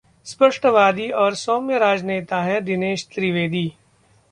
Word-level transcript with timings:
स्पष्टवादी 0.25 1.09
और 1.09 1.35
सौम्य 1.35 1.77
राजनेता 1.77 2.41
हैं 2.41 2.63
दिनेश 2.65 3.07
त्रिवेदी 3.13 3.71